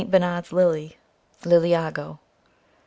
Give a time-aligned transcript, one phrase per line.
[0.03, 0.97] Bernard's Lily,
[1.43, 2.17] 44 Liliago.